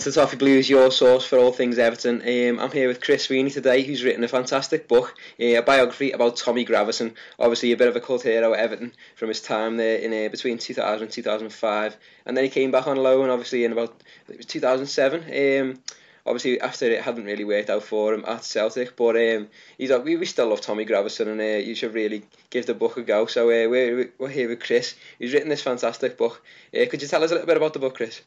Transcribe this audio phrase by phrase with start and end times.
[0.00, 2.22] Welcome to Toffee Blues, your source for all things Everton.
[2.22, 6.12] Um, I'm here with Chris Sweeney today, who's written a fantastic book, uh, a biography
[6.12, 7.12] about Tommy Gravesen.
[7.38, 10.30] Obviously, a bit of a cult hero at Everton from his time there in uh,
[10.30, 14.38] between 2000 and 2005, and then he came back on loan, obviously in about it
[14.38, 15.20] was 2007.
[15.60, 15.80] Um,
[16.24, 20.02] obviously, after it hadn't really worked out for him at Celtic, but um, he's like,
[20.02, 23.02] we, we still love Tommy Gravesen, and uh, you should really give the book a
[23.02, 23.26] go.
[23.26, 26.42] So uh, we're we're here with Chris, who's written this fantastic book.
[26.74, 28.22] Uh, could you tell us a little bit about the book, Chris?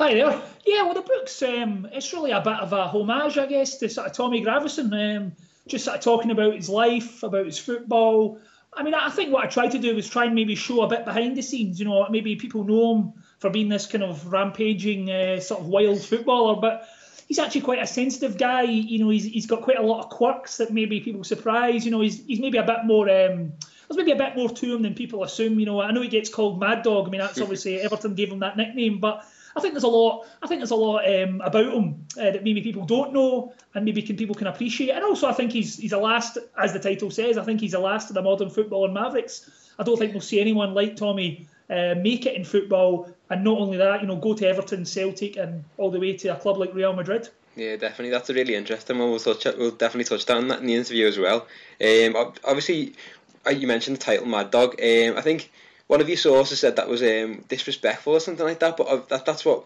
[0.00, 0.42] Hi there.
[0.66, 3.88] Yeah, well, the book's um, it's really a bit of a homage, I guess, to
[3.88, 4.92] sort of Tommy Gravesen.
[4.92, 5.32] Um,
[5.68, 8.40] just sort of talking about his life, about his football.
[8.72, 10.88] I mean, I think what I tried to do was try and maybe show a
[10.88, 11.78] bit behind the scenes.
[11.78, 15.68] You know, maybe people know him for being this kind of rampaging, uh, sort of
[15.68, 16.88] wild footballer, but
[17.28, 18.62] he's actually quite a sensitive guy.
[18.62, 21.84] You know, he's he's got quite a lot of quirks that maybe people surprise.
[21.84, 23.08] You know, he's he's maybe a bit more.
[23.08, 23.52] Um,
[23.86, 25.60] there's maybe a bit more to him than people assume.
[25.60, 27.06] You know, I know he gets called Mad Dog.
[27.06, 29.24] I mean, that's obviously Everton gave him that nickname, but
[29.56, 30.26] I think there's a lot.
[30.42, 33.84] I think there's a lot um, about him uh, that maybe people don't know, and
[33.84, 34.90] maybe can people can appreciate.
[34.90, 37.38] And also, I think he's he's a last, as the title says.
[37.38, 39.50] I think he's a last of the modern football and Mavericks.
[39.78, 43.58] I don't think we'll see anyone like Tommy uh, make it in football, and not
[43.58, 46.58] only that, you know, go to Everton, Celtic, and all the way to a club
[46.58, 47.28] like Real Madrid.
[47.56, 48.10] Yeah, definitely.
[48.10, 49.10] That's a really interesting one.
[49.10, 49.44] We'll touch.
[49.56, 51.46] We'll definitely touch on that in the interview as well.
[51.80, 52.94] Um, obviously,
[53.46, 54.74] uh, you mentioned the title Mad Dog.
[54.80, 55.50] Um, I think
[55.86, 58.76] one of your sources said that was um, disrespectful or something like that.
[58.76, 59.64] But uh, that that's what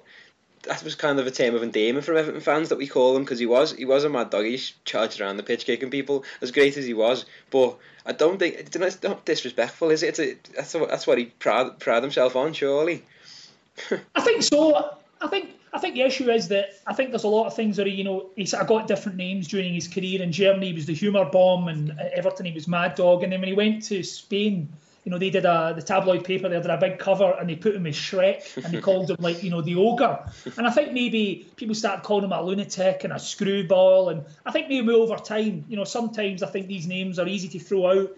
[0.63, 3.23] that was kind of a term of endearment from Everton fans that we call him
[3.23, 4.45] because he was he was a mad dog.
[4.45, 7.25] He charged around the pitch kicking people as great as he was.
[7.51, 10.19] But I don't think it's not disrespectful, is it?
[10.19, 13.05] A, that's what, that's what he proud proud himself on, surely.
[14.15, 14.97] I think so.
[15.21, 17.77] I think I think the issue is that I think there's a lot of things
[17.77, 20.23] that he, you know, he sort of got different names during his career.
[20.23, 23.23] In Germany, he was the humour bomb, and at Everton, he was Mad Dog.
[23.23, 24.69] And then when he went to Spain,
[25.09, 26.51] you know, they did a the tabloid paper.
[26.51, 29.17] They did a big cover, and they put him as Shrek, and they called him
[29.21, 30.23] like, you know, the ogre.
[30.59, 34.11] And I think maybe people started calling him a lunatic and a screwball.
[34.11, 37.49] And I think maybe over time, you know, sometimes I think these names are easy
[37.49, 38.11] to throw out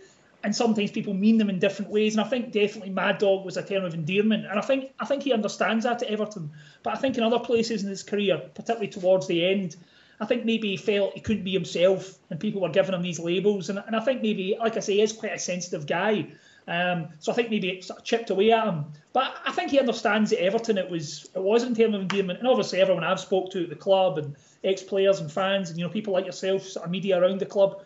[0.42, 2.14] and sometimes people mean them in different ways.
[2.14, 5.04] And I think definitely Mad Dog was a term of endearment, and I think I
[5.04, 6.50] think he understands that at Everton.
[6.82, 9.76] But I think in other places in his career, particularly towards the end,
[10.20, 13.18] I think maybe he felt he couldn't be himself, and people were giving him these
[13.18, 13.70] labels.
[13.70, 16.26] And, and I think maybe, like I say, he is quite a sensitive guy.
[16.70, 18.84] Um, so I think maybe it sort of chipped away at him.
[19.12, 22.38] But I think he understands that Everton it was it was in terms of endearment,
[22.38, 25.84] and obviously everyone I've spoke to at the club and ex-players and fans, and you
[25.84, 27.82] know people like yourself, sort of media around the club,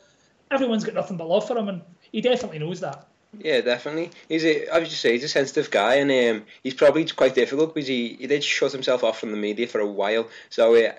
[0.51, 1.81] everyone's got nothing but love for him, and
[2.13, 3.09] he definitely knows that.
[3.41, 4.11] Yeah, definitely.
[4.29, 7.35] He's a, I would just say, he's a sensitive guy, and um, he's probably quite
[7.35, 10.29] difficult because he, he did shut himself off from the media for a while.
[10.51, 10.93] So uh,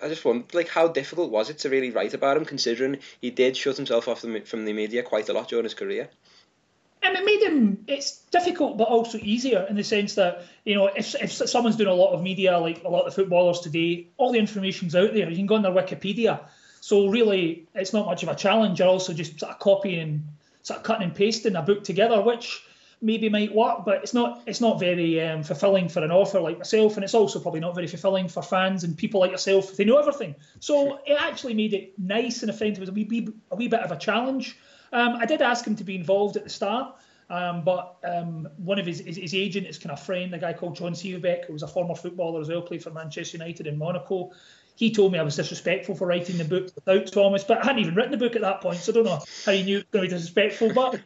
[0.00, 3.30] I just wonder, like, how difficult was it to really write about him, considering he
[3.30, 6.08] did shut himself off from the media quite a lot during his career?
[7.04, 7.84] And it made him.
[7.86, 11.90] It's difficult, but also easier in the sense that you know, if if someone's doing
[11.90, 15.28] a lot of media, like a lot of footballers today, all the information's out there.
[15.28, 16.40] You can go on their Wikipedia.
[16.80, 18.78] So really, it's not much of a challenge.
[18.78, 20.24] You're also just sort of copying
[20.62, 22.62] sort of cutting and pasting a book together, which
[23.02, 26.58] maybe might work, but it's not it's not very um, fulfilling for an author like
[26.58, 29.84] myself, and it's also probably not very fulfilling for fans and people like yourself they
[29.84, 30.34] know everything.
[30.60, 32.78] So it actually made it nice and sense.
[32.78, 34.56] It was a wee, wee, a wee bit of a challenge.
[34.94, 36.94] Um, I did ask him to be involved at the start,
[37.28, 40.52] um, but um, one of his, his, his agent, his kind of friend, a guy
[40.52, 43.76] called John Sivebæk, who was a former footballer as well, played for Manchester United in
[43.76, 44.30] Monaco.
[44.76, 47.80] He told me I was disrespectful for writing the book without Thomas, but I hadn't
[47.80, 49.86] even written the book at that point, so I don't know how he knew it
[49.86, 50.72] was going to be disrespectful.
[50.72, 51.00] But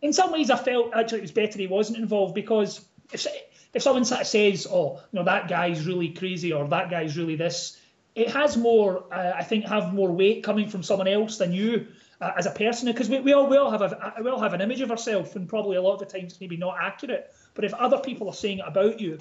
[0.00, 2.82] in some ways, I felt actually it was better he wasn't involved because
[3.12, 3.26] if
[3.74, 7.18] if someone sort of says, "Oh, you know, that guy's really crazy" or "that guy's
[7.18, 7.78] really this,"
[8.14, 11.88] it has more, uh, I think, have more weight coming from someone else than you
[12.20, 14.60] uh, as a person because we, we all will have a we all have an
[14.60, 17.34] image of ourselves and probably a lot of the times maybe not accurate.
[17.54, 19.18] But if other people are saying it about you,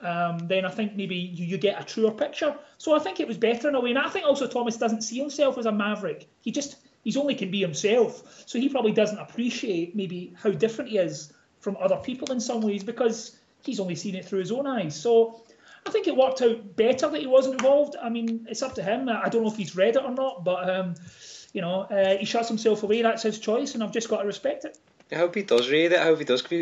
[0.00, 2.56] um, then I think maybe you, you get a truer picture.
[2.78, 3.90] So I think it was better in a way.
[3.90, 6.28] And I think also Thomas doesn't see himself as a maverick.
[6.40, 8.44] He just he's only can be himself.
[8.46, 12.60] So he probably doesn't appreciate maybe how different he is from other people in some
[12.60, 15.00] ways because he's only seen it through his own eyes.
[15.00, 15.42] So
[15.86, 17.96] I think it worked out better that he wasn't involved.
[18.00, 19.08] I mean, it's up to him.
[19.08, 20.94] I don't know if he's read it or not, but um,
[21.56, 23.00] you know, uh, he shuts himself away.
[23.00, 24.78] That's his choice, and I've just got to respect it.
[25.10, 25.98] I hope he does read it.
[25.98, 26.44] I hope he does.
[26.52, 26.56] I,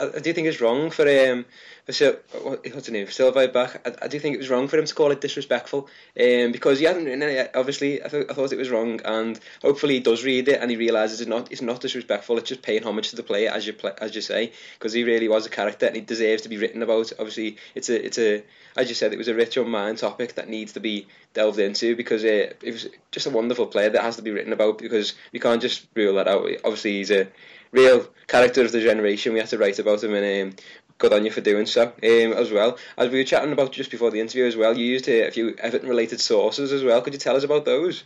[0.00, 1.44] I, I do think it's wrong for um
[1.84, 3.80] what's the name Sivebæk.
[3.84, 5.88] I, I, do think it was wrong for him to call it disrespectful.
[6.18, 7.50] Um, because he hasn't written it.
[7.54, 10.70] Obviously, I, th- I thought it was wrong, and hopefully he does read it and
[10.70, 12.38] he realizes it's not it's not disrespectful.
[12.38, 15.04] It's just paying homage to the player, as you play, as you say, because he
[15.04, 17.12] really was a character and he deserves to be written about.
[17.18, 18.42] Obviously, it's a it's a
[18.76, 21.94] as you said, it was a rich mind topic that needs to be delved into
[21.96, 25.14] because it, it was just a wonderful player that has to be written about because
[25.32, 26.48] we can't just rule that out.
[26.64, 27.28] Obviously, he's a
[27.70, 29.32] real character of the generation.
[29.32, 30.56] We have to write about him, and um,
[30.98, 32.78] good on you for doing so um, as well.
[32.96, 35.30] As we were chatting about just before the interview as well, you used uh, a
[35.30, 37.00] few Everton-related sources as well.
[37.02, 38.04] Could you tell us about those?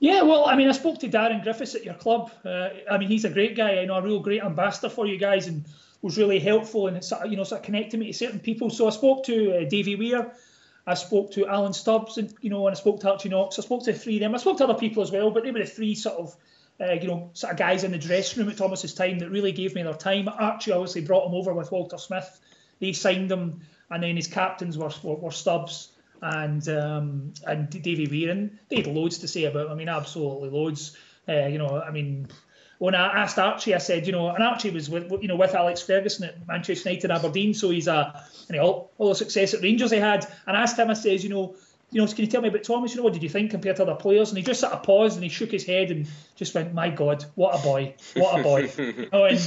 [0.00, 2.30] Yeah, well, I mean, I spoke to Darren Griffiths at your club.
[2.44, 3.78] Uh, I mean, he's a great guy.
[3.78, 5.64] I know a real great ambassador for you guys, and
[6.04, 8.68] was really helpful and sort of, you know sort of connecting me to certain people.
[8.68, 10.32] So I spoke to uh, Davy Weir.
[10.86, 13.58] I spoke to Alan Stubbs, and you know, and I spoke to Archie Knox.
[13.58, 14.34] I spoke to three of them.
[14.34, 16.36] I spoke to other people as well, but they were the three sort of
[16.78, 19.52] uh, you know, sort of guys in the dressing room at Thomas's time that really
[19.52, 20.28] gave me their time.
[20.28, 22.38] Archie obviously brought him over with Walter Smith.
[22.80, 25.88] They signed him, and then his captains were were, were Stubbs
[26.20, 28.30] and um, and Davy Weir.
[28.30, 29.68] And they had loads to say about.
[29.68, 29.72] Him.
[29.72, 30.96] I mean, absolutely loads.
[31.26, 32.28] Uh, you know, I mean,
[32.84, 35.54] when I asked Archie, I said, you know, and Archie was with you know with
[35.54, 39.54] Alex Ferguson at Manchester United, Aberdeen, so he's a you know all, all the success
[39.54, 40.26] at Rangers he had.
[40.46, 41.56] And I asked him, I says, you know
[41.94, 42.90] you know, can you tell me about Thomas?
[42.90, 44.30] You know, what did you think compared to other players?
[44.30, 46.90] And he just sort of paused and he shook his head and just went, "My
[46.90, 47.94] God, what a boy!
[48.14, 49.38] What a boy!" you know, and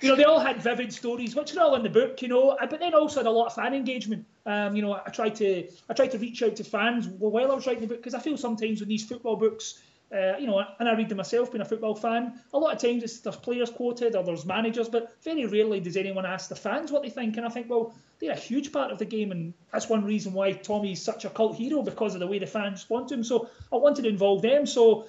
[0.00, 2.56] you know, they all had vivid stories, which are all in the book, you know.
[2.60, 4.26] But then also had a lot of fan engagement.
[4.44, 7.54] Um, you know, I tried to I tried to reach out to fans while I
[7.54, 10.64] was writing the book because I feel sometimes with these football books uh, you know,
[10.78, 12.40] and I read them myself, being a football fan.
[12.54, 16.24] A lot of times there's players quoted or there's managers, but very rarely does anyone
[16.24, 17.36] ask the fans what they think.
[17.36, 20.32] And I think, well, they're a huge part of the game, and that's one reason
[20.32, 23.24] why Tommy's such a cult hero because of the way the fans respond to him.
[23.24, 24.64] So I wanted to involve them.
[24.64, 25.06] So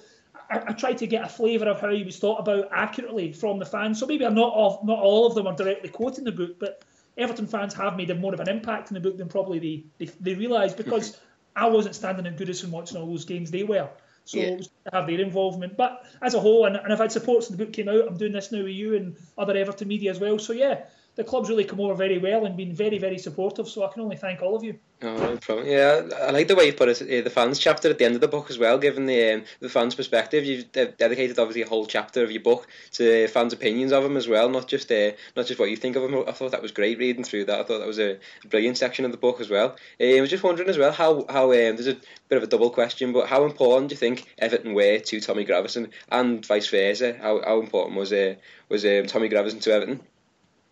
[0.50, 3.58] I, I tried to get a flavour of how he was thought about accurately from
[3.58, 3.98] the fans.
[3.98, 6.84] So maybe I'm not all, not all of them are directly quoting the book, but
[7.16, 9.84] Everton fans have made a more of an impact in the book than probably they
[9.98, 11.18] they, they realise because
[11.56, 13.88] I wasn't standing in Goodison watching all those games they were.
[14.30, 14.60] So yeah.
[14.92, 15.76] have their involvement.
[15.76, 18.06] But as a whole, and, and I've had support since the book came out.
[18.06, 20.38] I'm doing this now with you and other Everton media as well.
[20.38, 20.84] So yeah,
[21.16, 23.68] the club's really come over very well and been very, very supportive.
[23.68, 24.78] So I can only thank all of you.
[25.02, 25.38] Oh.
[25.64, 27.00] Yeah, I like the way you put it.
[27.00, 29.44] Uh, the fans chapter at the end of the book as well, given the um,
[29.60, 30.44] the fans' perspective.
[30.44, 34.28] You've dedicated obviously a whole chapter of your book to fans' opinions of them as
[34.28, 36.22] well, not just uh, not just what you think of them.
[36.28, 37.60] I thought that was great reading through that.
[37.60, 38.18] I thought that was a
[38.50, 39.76] brilliant section of the book as well.
[39.98, 41.96] Uh, I was just wondering as well how how um, there's a
[42.28, 45.46] bit of a double question, but how important do you think Everton were to Tommy
[45.46, 47.16] Gravesen and vice versa?
[47.18, 48.34] How how important was uh,
[48.68, 50.00] was um, Tommy Gravesen to Everton?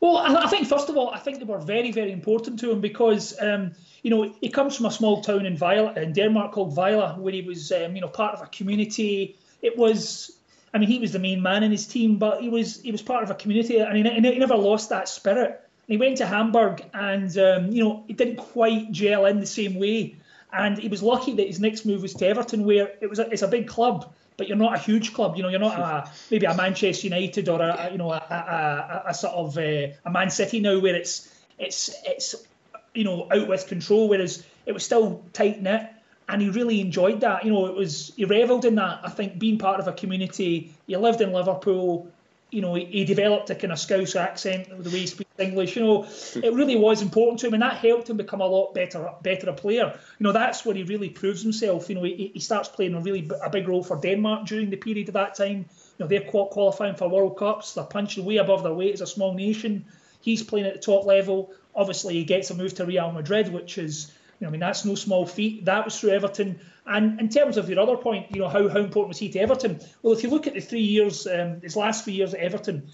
[0.00, 2.80] Well, I, think first of all, I think they were very, very important to him
[2.80, 3.72] because um,
[4.02, 5.60] you know he comes from a small town in
[5.96, 9.36] in Denmark called Vejle, where he was um, you know part of a community.
[9.60, 10.38] It was,
[10.72, 13.02] I mean, he was the main man in his team, but he was he was
[13.02, 15.60] part of a community, and he, he never lost that spirit.
[15.88, 19.74] he went to Hamburg, and um, you know it didn't quite gel in the same
[19.74, 20.16] way.
[20.52, 23.28] And he was lucky that his next move was to Everton, where it was a,
[23.30, 25.36] it's a big club but you're not a huge club.
[25.36, 29.10] You know, you're not a, maybe a Manchester United or a, you know a, a,
[29.10, 32.34] a sort of a, uh, a Man City now where it's it's it's
[32.94, 34.08] you know out with control.
[34.08, 35.90] Whereas it was still tight knit,
[36.28, 37.44] and he really enjoyed that.
[37.44, 39.00] You know, it was he revelled in that.
[39.02, 40.72] I think being part of a community.
[40.86, 42.10] He lived in Liverpool
[42.50, 45.76] you know, he, he, developed a kind of Scouse accent the way he speaks English.
[45.76, 46.04] You know,
[46.34, 49.50] it really was important to him, and that helped him become a lot better, better
[49.50, 49.92] a player.
[50.18, 51.88] You know, that's where he really proves himself.
[51.88, 54.76] You know, he, he starts playing a really a big role for Denmark during the
[54.76, 55.66] period of that time.
[55.98, 57.74] You know, they're qualifying for World Cups.
[57.74, 59.84] They're punching way above their weight as a small nation.
[60.20, 61.52] He's playing at the top level.
[61.74, 64.84] Obviously, he gets a move to Real Madrid, which is, you know, I mean, that's
[64.84, 65.64] no small feat.
[65.64, 66.60] That was through Everton.
[66.86, 69.38] And in terms of your other point, you know, how, how important was he to
[69.38, 69.78] Everton?
[70.02, 72.88] Well, if you look at the three years, um, his last three years at Everton,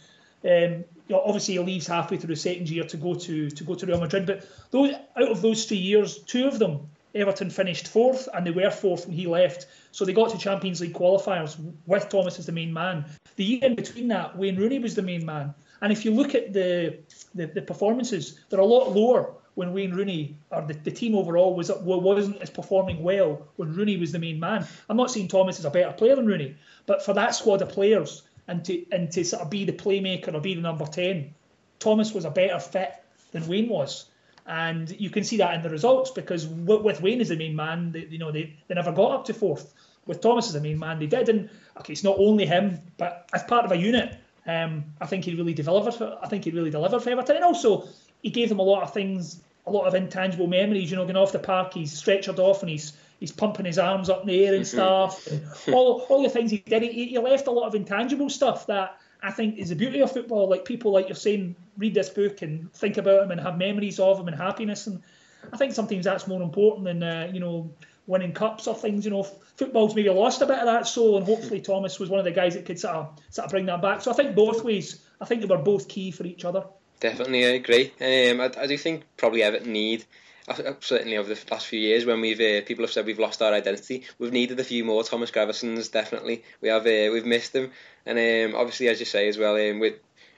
[0.44, 3.64] um, you know, obviously he leaves halfway through the second year to go to to
[3.64, 4.26] go to Real Madrid.
[4.26, 8.50] But those out of those three years, two of them Everton finished fourth, and they
[8.50, 9.66] were fourth when he left.
[9.92, 11.56] So they got to Champions League qualifiers
[11.86, 13.04] with Thomas as the main man.
[13.36, 15.54] The year in between that, Wayne Rooney was the main man.
[15.80, 16.98] And if you look at the
[17.34, 21.54] the, the performances, they're a lot lower when Wayne Rooney or the, the team overall
[21.54, 24.66] was wasn't as performing well when Rooney was the main man.
[24.88, 26.56] I'm not saying Thomas is a better player than Rooney,
[26.86, 30.34] but for that squad of players and to and to sort of be the playmaker
[30.34, 31.34] or be the number ten,
[31.78, 32.94] Thomas was a better fit
[33.32, 34.06] than Wayne was.
[34.46, 37.92] And you can see that in the results because with Wayne as the main man,
[37.92, 39.72] they, you know they, they never got up to fourth.
[40.06, 41.30] With Thomas as the main man, they did.
[41.30, 41.48] And
[41.78, 45.34] okay, it's not only him, but as part of a unit, um, I think he
[45.34, 45.94] really delivered.
[45.94, 47.88] For, I think he really delivered for Everton, and also
[48.22, 50.90] he gave them a lot of things, a lot of intangible memories.
[50.90, 52.92] You know, going off the park, he's stretchered off and he's
[53.24, 54.76] he's pumping his arms up in the air and mm-hmm.
[54.76, 55.72] stuff.
[55.72, 58.98] all all the things he did, he, he left a lot of intangible stuff that
[59.22, 60.48] I think is the beauty of football.
[60.48, 63.98] Like people like you're saying, read this book and think about him and have memories
[63.98, 64.86] of him and happiness.
[64.86, 65.02] And
[65.52, 67.70] I think sometimes that's more important than uh, you know
[68.06, 69.06] winning cups or things.
[69.06, 72.18] You know, football's maybe lost a bit of that soul, and hopefully Thomas was one
[72.18, 74.02] of the guys that could sort of sort of bring that back.
[74.02, 75.00] So I think both ways.
[75.20, 76.64] I think they were both key for each other.
[77.00, 77.92] Definitely, I agree.
[78.00, 80.04] Um, I, I do think probably Everton need
[80.80, 83.52] certainly over the last few years when we've uh, people have said we've lost our
[83.52, 86.44] identity we've needed a few more Thomas Gravesens definitely.
[86.60, 87.70] We have uh, we've missed them.
[88.04, 89.94] And um, obviously as you say as well um, with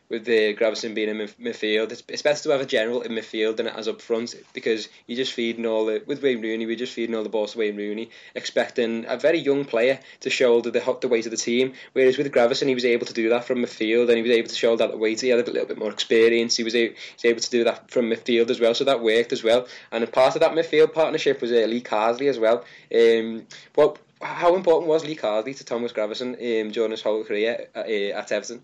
[0.08, 1.92] with the Gravesen being in midfield.
[1.92, 4.88] It's, it's better to have a general in midfield than it has up front because
[5.06, 6.66] you're just feeding all the with Wayne Rooney.
[6.66, 10.30] We're just feeding all the balls to Wayne Rooney, expecting a very young player to
[10.30, 11.72] shoulder the the weight of the team.
[11.92, 14.48] Whereas with Gravesen, he was able to do that from midfield and he was able
[14.48, 15.20] to shoulder the weight.
[15.20, 16.56] He had a little bit more experience.
[16.56, 19.02] He was, able, he was able to do that from midfield as well, so that
[19.02, 19.66] worked as well.
[19.90, 22.64] And part of that midfield partnership was uh, Lee Carsley as well.
[22.94, 27.68] Um, what how important was Lee Carsley to Thomas Gravesen um, during his whole career
[27.74, 28.62] at, uh, at Everton?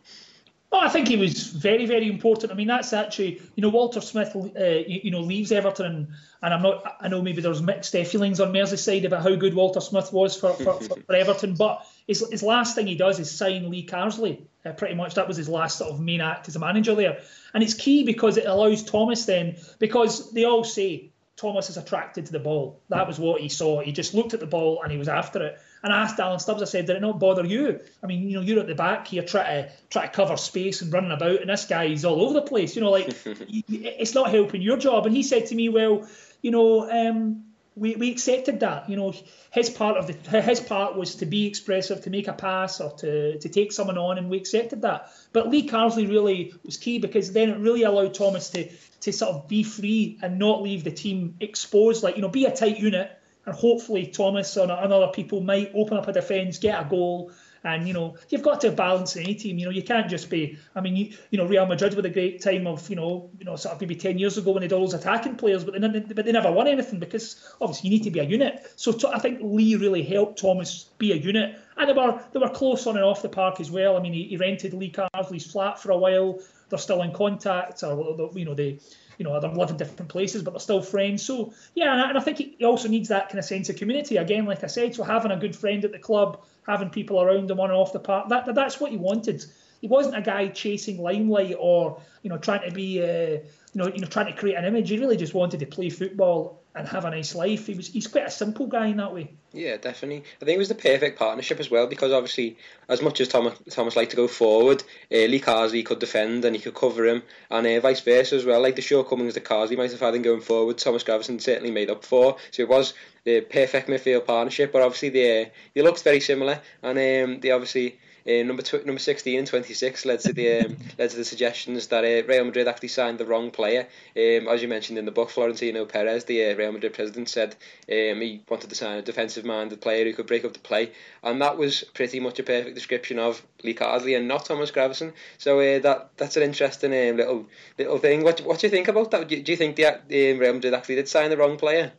[0.75, 2.51] Oh, I think he was very, very important.
[2.51, 6.09] I mean, that's actually, you know, Walter Smith, uh, you, you, know, leaves Everton, and,
[6.41, 9.83] and I'm not, I know maybe there's mixed feelings on Merseyside about how good Walter
[9.83, 13.31] Smith was for, for, for, for Everton, but his, his last thing he does is
[13.31, 14.47] sign Lee Carsley.
[14.65, 17.21] Uh, pretty much that was his last sort of main act as a manager there,
[17.53, 21.12] and it's key because it allows Thomas then, because they all say
[21.43, 22.81] Thomas is attracted to the ball.
[22.89, 23.81] That was what he saw.
[23.81, 25.61] He just looked at the ball and he was after it.
[25.83, 27.81] And I asked Alan Stubbs, I said, did it not bother you?
[28.01, 30.83] I mean, you know, you're at the back here trying to try to cover space
[30.83, 32.77] and running about, and this guy is all over the place.
[32.77, 35.05] You know, like it's not helping your job.
[35.05, 36.09] And he said to me, well,
[36.43, 38.89] you know, um, we, we accepted that.
[38.89, 39.15] You know,
[39.51, 42.91] his part of the his part was to be expressive, to make a pass, or
[42.99, 45.11] to, to take someone on, and we accepted that.
[45.33, 48.69] But Lee Carsley really was key because then it really allowed Thomas to
[49.01, 52.03] to sort of be free and not leave the team exposed.
[52.03, 53.11] Like you know, be a tight unit
[53.45, 57.33] and hopefully Thomas and, other people might open up a defence, get a goal.
[57.65, 59.59] And you know you've got to balance any team.
[59.59, 60.59] You know you can't just be.
[60.75, 63.45] I mean, you, you know Real Madrid with a great time of you know you
[63.45, 66.25] know sort of maybe ten years ago when they'd always attacking players, but they but
[66.25, 68.71] they never won anything because obviously you need to be a unit.
[68.77, 72.51] So I think Lee really helped Thomas be a unit, and they were they were
[72.51, 73.97] close on and off the park as well.
[73.97, 76.41] I mean, he, he rented Lee Carsley's flat for a while.
[76.69, 78.79] They're still in contact, or you know they
[79.19, 81.23] you know, they're living different places, but they're still friends.
[81.23, 83.77] So yeah, and I, and I think he also needs that kind of sense of
[83.77, 84.95] community again, like I said.
[84.95, 87.93] So having a good friend at the club, having people around him on and off
[87.93, 89.45] the park, that, that's what he wanted.
[89.81, 93.43] He wasn't a guy chasing limelight or you know trying to be, uh, you
[93.75, 94.89] know, you know trying to create an image.
[94.89, 97.67] He really just wanted to play football and have a nice life.
[97.67, 99.33] He was he's quite a simple guy in that way.
[99.53, 100.25] Yeah, definitely.
[100.41, 102.57] I think it was the perfect partnership as well because obviously,
[102.89, 106.57] as much as Thomas Thomas liked to go forward, uh, Lee Carsley could defend and
[106.57, 108.63] he could cover him, and uh, vice versa as well.
[108.63, 111.91] Like the shortcomings that Carsley might have had in going forward, Thomas Gravesen certainly made
[111.91, 112.37] up for.
[112.51, 114.73] So it was the perfect midfield partnership.
[114.73, 118.99] But obviously, they they looked very similar, and um, they obviously uh, number tw- number
[118.99, 122.69] 16 and 26 led to the um, led to the suggestions that uh, Real Madrid
[122.69, 123.89] actually signed the wrong player.
[124.17, 127.57] Um, as you mentioned in the book, Florentino Perez, the uh, Real Madrid president, said
[127.91, 131.41] um, he wanted to sign a defensive-minded player who could break up the play, and
[131.43, 135.13] that was pretty much a perfect description of Lee Carsley and not Thomas Gravesen.
[135.39, 137.47] So uh, that that's an interesting um, little
[137.79, 138.25] little thing.
[138.25, 139.29] What what do you think about that?
[139.29, 141.93] Do you, do you think the um, Real Madrid actually did sign the wrong player?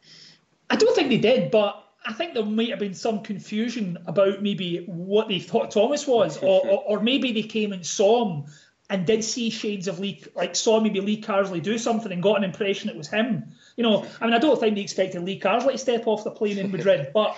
[0.69, 4.41] I don't think they did, but I think there might have been some confusion about
[4.41, 8.45] maybe what they thought Thomas was, or, or, or, maybe they came and saw him
[8.89, 12.37] and did see shades of Lee, like saw maybe Lee Carsley do something and got
[12.37, 13.53] an impression it was him.
[13.77, 16.31] You know, I mean, I don't think they expected Lee Carsley to step off the
[16.31, 17.37] plane in Madrid, but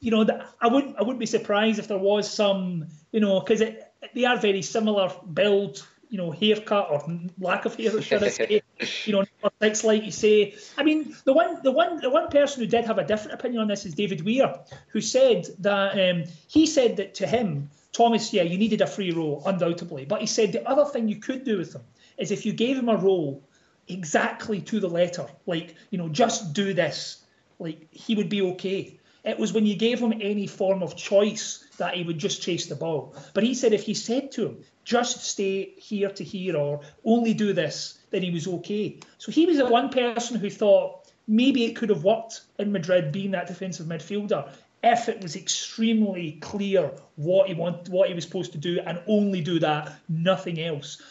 [0.00, 0.26] you know,
[0.60, 3.62] I wouldn't, I wouldn't be surprised if there was some, you know, because
[4.14, 7.04] they are very similar build you know, haircut or
[7.38, 8.62] lack of hair, should I say?
[9.04, 9.24] you know,
[9.60, 10.54] six, like you say.
[10.76, 13.62] I mean, the one, the one, the one person who did have a different opinion
[13.62, 14.58] on this is David Weir,
[14.88, 19.10] who said that um, he said that to him, Thomas, yeah, you needed a free
[19.10, 21.82] role, undoubtedly, but he said the other thing you could do with him
[22.18, 23.42] is if you gave him a role
[23.88, 27.24] exactly to the letter, like you know, just do this,
[27.58, 28.98] like he would be okay.
[29.24, 32.66] It was when you gave him any form of choice that he would just chase
[32.66, 33.14] the ball.
[33.34, 37.34] But he said if you said to him, just stay here to here or only
[37.34, 38.98] do this, then he was okay.
[39.18, 43.10] So he was the one person who thought maybe it could have worked in Madrid
[43.10, 44.48] being that defensive midfielder
[44.84, 49.00] if it was extremely clear what he want, what he was supposed to do, and
[49.08, 51.02] only do that, nothing else.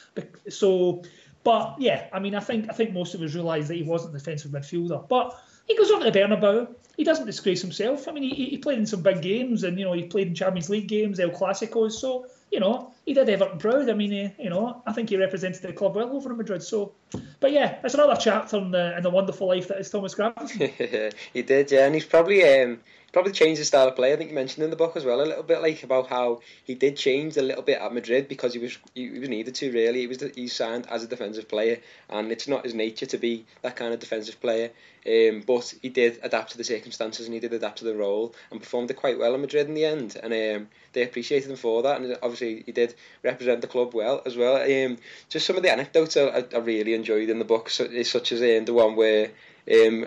[0.50, 1.04] So,
[1.44, 4.16] but yeah, I mean, I think I think most of us realised that he wasn't
[4.16, 6.74] a defensive midfielder, but he goes over to Bernabeu.
[6.96, 8.08] He doesn't disgrace himself.
[8.08, 10.36] I mean, he, he played in some big games, and you know, he played in
[10.36, 11.94] Champions League games, El Clásicos.
[11.94, 13.90] So you know, he did Everton proud.
[13.90, 16.64] I mean, he, you know, I think he represented the club well over in Madrid.
[16.64, 16.94] So,
[17.40, 21.14] but yeah, it's another chapter in the in the wonderful life that is Thomas Gravesen.
[21.34, 22.80] he did, yeah, and he's probably um,
[23.14, 24.12] probably changed his style of play.
[24.12, 26.42] I think you mentioned in the book as well a little bit like about how
[26.64, 29.72] he did change a little bit at Madrid because he was he, was needed to
[29.72, 30.02] really.
[30.02, 33.46] He was he signed as a defensive player, and it's not his nature to be
[33.62, 34.72] that kind of defensive player.
[35.08, 38.34] Um, but he did adapt to the circumstances and he did adapt to the role
[38.50, 40.18] and performed it quite well in Madrid in the end.
[40.22, 42.02] And um, they appreciated him for that.
[42.02, 44.56] And obviously he did represent the club well as well.
[44.56, 44.98] Um,
[45.30, 48.66] just some of the anecdotes I, I really enjoyed in the book, such as um,
[48.66, 49.32] the one where
[49.72, 50.06] um,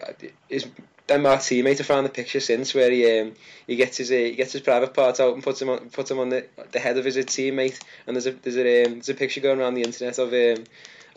[0.48, 0.66] his
[1.08, 1.82] Denmark teammate.
[1.84, 3.32] Found the picture since where he um,
[3.66, 6.10] he gets his uh, he gets his private part out and puts him on puts
[6.10, 7.80] him on the the head of his teammate.
[8.06, 10.64] And there's a there's a um, there's a picture going around the internet of um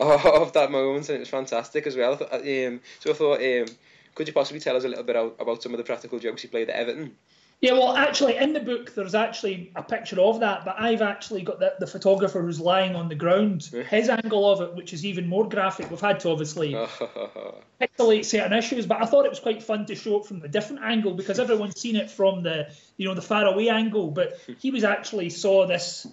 [0.00, 2.14] of that moment, and it was fantastic as well.
[2.14, 3.66] Um, so I thought, um,
[4.14, 6.48] could you possibly tell us a little bit about some of the practical jokes he
[6.48, 7.16] played at Everton?
[7.62, 11.42] Yeah, well, actually, in the book, there's actually a picture of that, but I've actually
[11.42, 15.06] got the, the photographer who's lying on the ground, his angle of it, which is
[15.06, 15.88] even more graphic.
[15.88, 16.72] We've had to obviously
[17.80, 20.48] pixelate certain issues, but I thought it was quite fun to show it from a
[20.48, 24.40] different angle because everyone's seen it from the, you know, the far away angle, but
[24.58, 26.08] he was actually saw this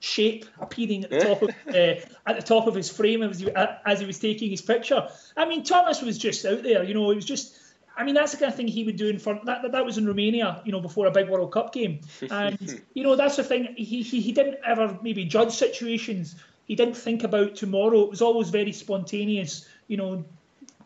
[0.00, 1.94] shape appearing at the top of uh,
[2.26, 3.48] at the top of his frame as he,
[3.86, 5.08] as he was taking his picture.
[5.36, 7.56] I mean, Thomas was just out there, you know, it was just
[7.98, 9.44] I mean, that's the kind of thing he would do in front.
[9.46, 12.00] That, that, that was in Romania, you know, before a big World Cup game,
[12.30, 13.74] and you know that's the thing.
[13.76, 16.36] He, he he didn't ever maybe judge situations.
[16.64, 18.02] He didn't think about tomorrow.
[18.02, 19.66] It was always very spontaneous.
[19.88, 20.24] You know,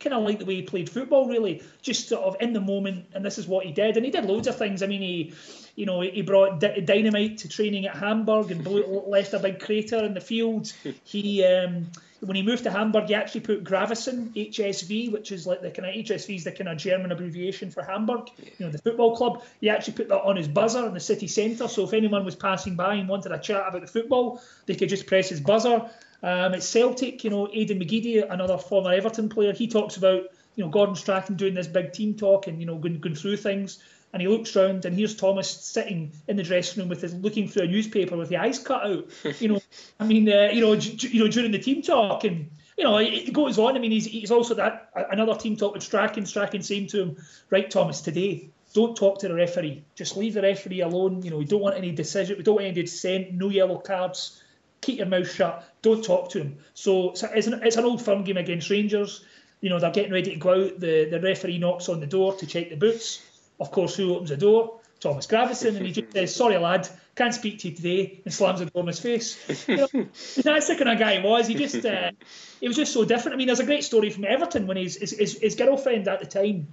[0.03, 3.07] kind of like the way he played football, really, just sort of in the moment.
[3.15, 3.97] And this is what he did.
[3.97, 4.83] And he did loads of things.
[4.83, 5.35] I mean, he,
[5.77, 10.05] you know, he brought dynamite to training at Hamburg and blew, left a big crater
[10.05, 10.73] in the field.
[11.05, 11.89] He um,
[12.23, 15.89] when he moved to Hamburg, he actually put Gravesen HSV, which is like the kind
[15.89, 19.43] of HSV is the kind of German abbreviation for Hamburg, you know, the football club.
[19.61, 22.37] He actually put that on his buzzer in the city centre, so if anyone was
[22.37, 25.91] passing by and wanted a chat about the football, they could just press his buzzer.
[26.25, 30.23] Um, at Celtic, you know, Aidan McGeady, another former Everton player, he talks about
[30.55, 33.39] you know Gordon Strachan doing this big team talk and you know going, going through
[33.39, 37.15] things and he looks round and here's Thomas sitting in the dressing room with his
[37.15, 39.07] looking through a newspaper with the eyes cut out.
[39.41, 39.61] You know,
[40.01, 43.33] I mean, uh, you know, you know, during the team talk and you know, it
[43.33, 43.77] goes on.
[43.77, 46.27] I mean, he's he's also that another team talk with Strachan.
[46.27, 47.17] Strachan saying to him,
[47.51, 49.85] "Right, Thomas, today." Don't talk to the referee.
[49.95, 51.23] Just leave the referee alone.
[51.23, 52.39] You know, we don't want any decision.
[52.39, 53.35] We don't want any dissent.
[53.35, 54.43] No yellow cards.
[54.81, 55.63] Keep your mouth shut.
[55.83, 56.57] Don't talk to him.
[56.73, 59.27] So it's an, it's an old firm game against Rangers.
[59.61, 60.81] You know, they're getting ready to go out.
[60.81, 63.21] The, the referee knocks on the door to check the boots
[63.61, 64.81] of course, who opens the door?
[65.03, 68.61] Thomas Gravesen, and he just says, "Sorry, lad, can't speak to you today," and slams
[68.61, 69.37] the door in his face.
[69.69, 71.49] You know, that's the kind of guy he was.
[71.49, 72.13] He just, uh,
[72.61, 73.35] he was just so different.
[73.35, 76.21] I mean, there's a great story from Everton when his his, his, his girlfriend at
[76.21, 76.69] the time,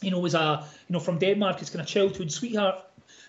[0.00, 2.76] you know, was a you know from Denmark, his kind of childhood sweetheart.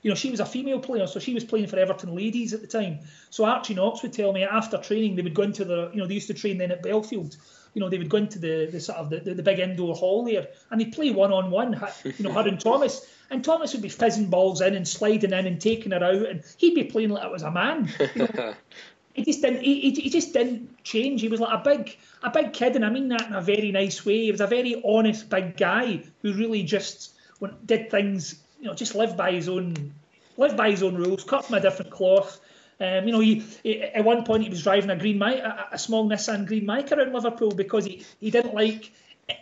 [0.03, 2.61] You know, she was a female player, so she was playing for Everton ladies at
[2.61, 2.99] the time.
[3.31, 6.05] So Archie Knox would tell me after training they would go into the, you know,
[6.05, 7.35] they used to train then at Bellefield
[7.75, 10.23] you know, they would go into the, the sort of the, the, big indoor hall
[10.23, 11.73] there and they'd play one on one,
[12.05, 13.05] you know, her and Thomas.
[13.29, 16.43] And Thomas would be fizzing balls in and sliding in and taking her out, and
[16.57, 17.91] he'd be playing like it was a man.
[18.15, 18.53] You know?
[19.15, 19.61] he just didn't.
[19.61, 21.21] He, he just didn't change.
[21.21, 23.71] He was like a big, a big kid, and I mean that in a very
[23.71, 24.25] nice way.
[24.25, 27.13] He was a very honest big guy who really just
[27.65, 28.35] did things.
[28.59, 29.93] You know, just lived by his own,
[30.37, 32.39] lived by his own rules, cut from a different cloth.
[32.79, 35.79] Um, you know, he, he, at one point he was driving a green a, a
[35.79, 38.91] small Nissan Green Micra around Liverpool because he, he didn't like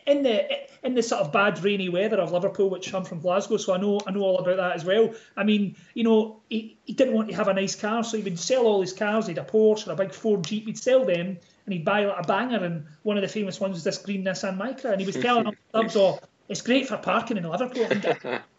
[0.06, 0.48] in the
[0.84, 3.78] in the sort of bad rainy weather of Liverpool, which I'm from Glasgow, so I
[3.78, 5.14] know I know all about that as well.
[5.36, 8.24] I mean, you know, he, he didn't want to have a nice car, so he
[8.24, 9.28] would sell all his cars.
[9.28, 10.66] He had a Porsche or a big Ford Jeep.
[10.66, 12.64] He'd sell them, and he'd buy like a banger.
[12.64, 15.56] And one of the famous ones was this green Nissan Micra, and he was telling
[15.72, 16.20] clubs, "Oh,
[16.50, 17.88] it's great for parking in Liverpool."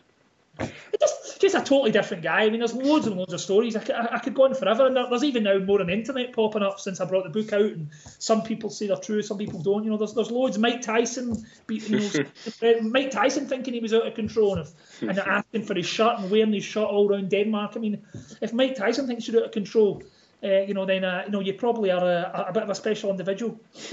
[0.59, 2.43] just, just a totally different guy.
[2.43, 3.77] I mean, there's loads and loads of stories.
[3.77, 6.33] I could, I, could go on forever, and there's even now more on the internet
[6.33, 7.63] popping up since I brought the book out.
[7.63, 9.85] And some people say they're true, some people don't.
[9.85, 10.59] You know, there's there's loads.
[10.59, 11.89] Mike Tyson, you
[12.63, 14.69] know, uh, Mike Tyson thinking he was out of control and,
[15.01, 17.73] and asking for his shirt and wearing his shirt all around Denmark.
[17.77, 18.05] I mean,
[18.41, 20.03] if Mike Tyson thinks you're out of control,
[20.45, 22.75] uh, you know, then uh, you know you probably are a, a bit of a
[22.75, 23.59] special individual.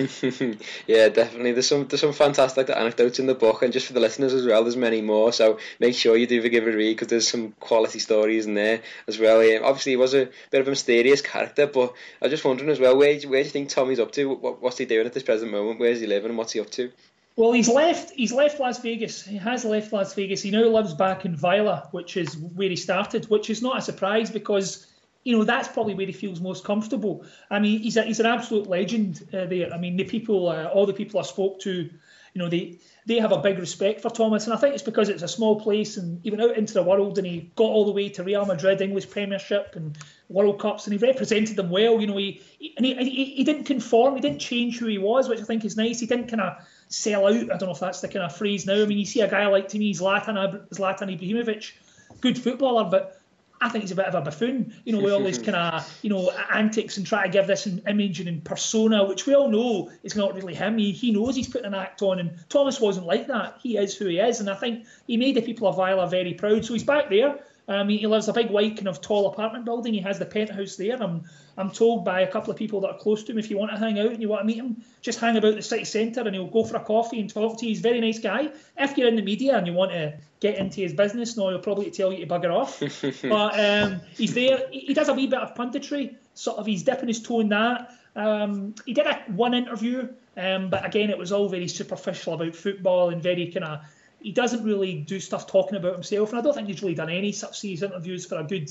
[0.87, 1.53] yeah, definitely.
[1.53, 4.45] There's some there's some fantastic anecdotes in the book, and just for the listeners as
[4.45, 5.31] well, there's many more.
[5.31, 8.81] So make sure you do give a read because there's some quality stories in there
[9.07, 9.39] as well.
[9.39, 12.69] Um, obviously, he was a bit of a mysterious character, but I was just wondering
[12.69, 14.25] as well, where where do you think Tommy's up to?
[14.25, 15.79] What, what's he doing at this present moment?
[15.79, 16.91] Where's he living, and what's he up to?
[17.37, 18.11] Well, he's left.
[18.11, 19.23] He's left Las Vegas.
[19.23, 20.41] He has left Las Vegas.
[20.41, 23.29] He now lives back in Vejle, which is where he started.
[23.29, 24.85] Which is not a surprise because
[25.23, 27.25] you know that's probably where he feels most comfortable.
[27.49, 29.73] I mean, he's a, he's an absolute legend uh, there.
[29.73, 33.19] I mean, the people, uh, all the people I spoke to, you know, they they
[33.19, 35.97] have a big respect for Thomas, and I think it's because it's a small place,
[35.97, 38.45] and he went out into the world, and he got all the way to Real
[38.45, 39.97] Madrid, English Premiership, and
[40.29, 41.99] World Cups, and he represented them well.
[41.99, 44.97] You know, he, he and he, he, he didn't conform, he didn't change who he
[44.97, 45.99] was, which I think is nice.
[45.99, 46.57] He didn't kind of
[46.87, 47.35] sell out.
[47.35, 48.81] I don't know if that's the kind of phrase now.
[48.81, 51.73] I mean, you see a guy like to me, Zlatan, Zlatan Ibrahimovic,
[52.21, 53.20] good footballer, but
[53.61, 55.99] I think he's a bit of a buffoon, you know, with all these kind of,
[56.01, 59.49] you know, antics and try to give this an image and persona, which we all
[59.49, 60.79] know is not really him.
[60.79, 63.57] He, he knows he's putting an act on, and Thomas wasn't like that.
[63.61, 66.33] He is who he is, and I think he made the people of Vejle very
[66.33, 66.65] proud.
[66.65, 67.39] So he's back there.
[67.67, 69.93] Um, he, he lives a big white kind of tall apartment building.
[69.93, 71.01] He has the penthouse there.
[71.01, 71.23] I'm
[71.57, 73.71] I'm told by a couple of people that are close to him, if you want
[73.71, 76.21] to hang out and you want to meet him, just hang about the city centre
[76.21, 77.69] and he'll go for a coffee and talk to you.
[77.69, 78.49] He's a very nice guy.
[78.77, 81.59] If you're in the media and you want to get into his business, no, he'll
[81.59, 82.79] probably tell you to bugger off.
[83.29, 84.67] but um, he's there.
[84.71, 86.65] He does a wee bit of punditry, sort of.
[86.65, 87.95] He's dipping his toe in that.
[88.15, 92.55] Um, he did a, one interview, um, but again, it was all very superficial about
[92.55, 93.79] football and very kind of.
[94.21, 97.09] He doesn't really do stuff talking about himself, and I don't think he's really done
[97.09, 98.69] any such these interviews for a good,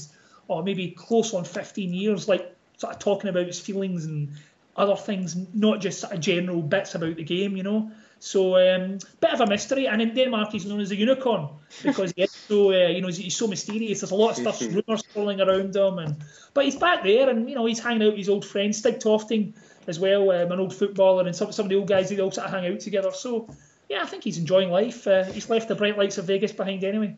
[0.49, 2.29] or maybe close on 15 years.
[2.29, 4.31] Like sort of talking about his feelings and
[4.77, 7.91] other things, not just sort of general bits about the game, you know.
[8.21, 11.49] So um, bit of a mystery, and in Denmark he's known as a unicorn
[11.83, 14.01] because he's so uh, you know he's, so mysterious.
[14.01, 16.17] There's a lot of stuff, rumours swirling around him, and
[16.53, 19.01] but he's back there, and you know he's hanging out with his old friend Stig
[19.01, 19.55] Tofting
[19.87, 22.31] as well, um, an old footballer, and some some of the old guys they all
[22.31, 23.11] sort of hang out together.
[23.11, 23.49] So
[23.91, 25.05] yeah, I think he's enjoying life.
[25.05, 27.17] Uh, he's left the bright lights of Vegas behind anyway.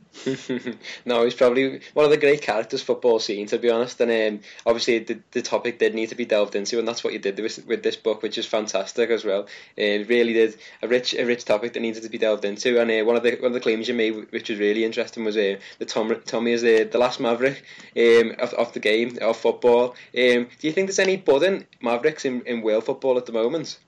[1.04, 4.00] no, he's probably one of the great characters football scene, to be honest.
[4.00, 7.12] And um, obviously, the, the topic did need to be delved into, and that's what
[7.12, 9.48] you did with, with this book, which is fantastic as well.
[9.76, 12.80] It really did a rich, a rich topic that needed to be delved into.
[12.80, 15.24] And uh, one of the one of the claims you made, which was really interesting,
[15.24, 17.62] was uh, that Tom, Tommy is the, the last Maverick
[17.98, 19.90] um, of, of the game of football.
[20.16, 23.78] Um, do you think there's any budding Mavericks in, in world football at the moment?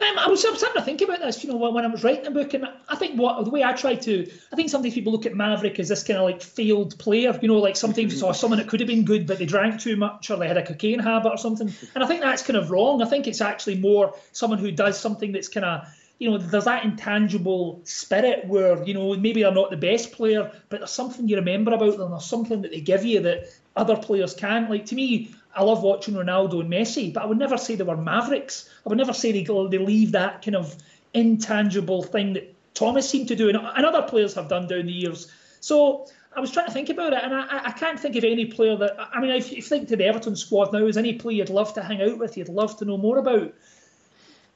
[0.00, 1.88] Um, I was, I was starting to think about this, you know, when, when I
[1.88, 4.68] was writing the book, and I think what the way I try to, I think
[4.68, 7.76] sometimes people look at Maverick as this kind of like failed player, you know, like
[7.76, 10.48] sometimes saw someone that could have been good, but they drank too much or they
[10.48, 13.02] had a cocaine habit or something, and I think that's kind of wrong.
[13.02, 15.86] I think it's actually more someone who does something that's kind of
[16.18, 20.50] you know, there's that intangible spirit where, you know, maybe they're not the best player,
[20.68, 22.10] but there's something you remember about them.
[22.10, 24.70] There's something that they give you that other players can't.
[24.70, 27.84] Like to me, I love watching Ronaldo and Messi, but I would never say they
[27.84, 28.68] were mavericks.
[28.84, 30.76] I would never say they, they leave that kind of
[31.12, 34.92] intangible thing that Thomas seemed to do and, and other players have done down the
[34.92, 35.30] years.
[35.60, 38.46] So I was trying to think about it, and I, I can't think of any
[38.46, 38.96] player that.
[38.98, 41.74] I mean, if you think to the Everton squad now, is any player you'd love
[41.74, 43.54] to hang out with, you'd love to know more about?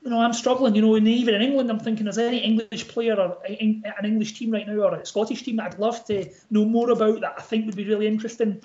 [0.02, 0.74] You know, I'm struggling.
[0.74, 4.04] You know, and even in England, I'm thinking, is there any English player or an
[4.04, 7.20] English team right now or a Scottish team that I'd love to know more about
[7.20, 8.60] that I think would be really interesting?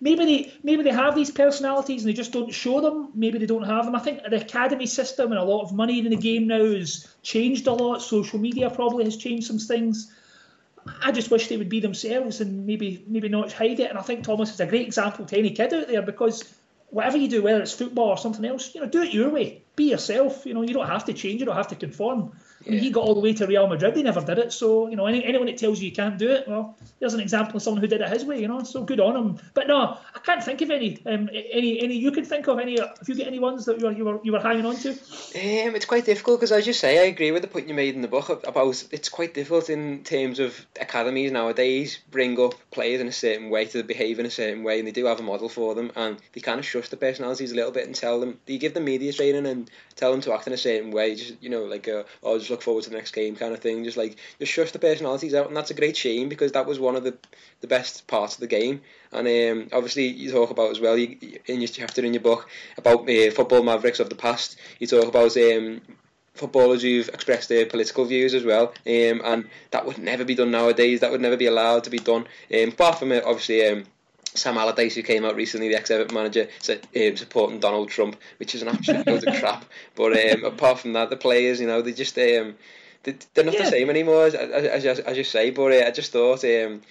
[0.00, 3.10] Maybe they maybe they have these personalities and they just don't show them.
[3.14, 3.94] Maybe they don't have them.
[3.94, 7.08] I think the academy system and a lot of money in the game now has
[7.22, 8.02] changed a lot.
[8.02, 10.12] Social media probably has changed some things.
[11.02, 13.90] I just wish they would be themselves and maybe maybe not hide it.
[13.90, 16.54] And I think Thomas is a great example to any kid out there because
[16.88, 19.62] whatever you do, whether it's football or something else, you know, do it your way.
[19.76, 20.46] Be yourself.
[20.46, 21.40] You know, you don't have to change.
[21.40, 22.32] You don't have to conform.
[22.66, 23.94] I mean, he got all the way to Real Madrid.
[23.94, 24.52] They never did it.
[24.52, 27.20] So you know, any, anyone that tells you you can't do it, well, there's an
[27.20, 28.40] example of someone who did it his way.
[28.40, 29.38] You know, so good on him.
[29.54, 31.00] But no, I can't think of any.
[31.06, 32.74] Um, any any you can think of any?
[32.74, 34.90] If you get any ones that you were you were, you were hanging on to?
[34.90, 37.94] Um, it's quite difficult because as you say, I agree with the point you made
[37.94, 43.00] in the book about it's quite difficult in terms of academies nowadays bring up players
[43.00, 45.22] in a certain way to behave in a certain way, and they do have a
[45.22, 48.20] model for them, and they kind of shush the personalities a little bit and tell
[48.20, 48.38] them.
[48.46, 51.14] Do you give them media training and tell them to act in a certain way?
[51.14, 53.60] Just you know, like uh, oh, just look forward to the next game kind of
[53.60, 53.84] thing.
[53.84, 56.78] Just like just shush the personalities out, and that's a great shame because that was
[56.78, 57.16] one of the
[57.60, 58.80] the best parts of the game.
[59.12, 62.48] And um, obviously, you talk about as well you, in your chapter in your book
[62.76, 64.56] about uh, football mavericks of the past.
[64.78, 65.80] You talk about um,
[66.34, 70.50] footballers who've expressed their political views as well, um, and that would never be done
[70.50, 71.00] nowadays.
[71.00, 72.26] That would never be allowed to be done.
[72.52, 73.66] Um, apart from it, obviously.
[73.66, 73.84] Um,
[74.34, 78.54] Sam Allardyce, who came out recently, the ex-Everton manager, said um, supporting Donald Trump, which
[78.54, 79.64] is an absolute load of crap.
[79.94, 82.54] But um, apart from that, the players, you know, they just um,
[83.02, 83.64] they're not yeah.
[83.64, 85.50] the same anymore, as, as, as, as you say.
[85.50, 86.82] But uh, I just thought um,